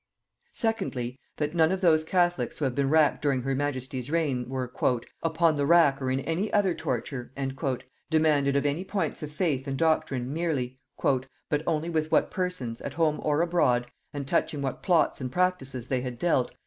Secondly, 0.53 1.19
that 1.37 1.53
none 1.53 1.71
of 1.71 1.79
those 1.81 2.03
catholics 2.03 2.57
who 2.57 2.65
have 2.65 2.73
been 2.73 2.89
racked 2.89 3.21
during 3.21 3.43
her 3.43 3.53
majesty's 3.53 4.09
reign 4.09 4.49
were, 4.49 4.73
"upon 5.21 5.55
the 5.55 5.65
rack 5.67 6.01
or 6.01 6.09
in 6.09 6.21
any 6.21 6.51
other 6.51 6.73
torture," 6.73 7.31
demanded 8.09 8.55
of 8.55 8.65
any 8.65 8.83
points 8.83 9.21
of 9.21 9.31
faith 9.31 9.67
and 9.67 9.77
doctrine 9.77 10.33
merely, 10.33 10.79
"but 11.03 11.61
only 11.67 11.91
with 11.91 12.11
what 12.11 12.31
persons, 12.31 12.81
at 12.81 12.95
home 12.95 13.19
or 13.21 13.41
abroad, 13.41 13.85
and 14.11 14.27
touching 14.27 14.63
what 14.63 14.81
plots 14.81 15.21
and 15.21 15.31
practises 15.31 15.87
they 15.87 16.01
had 16.01 16.17
dealt... 16.17 16.51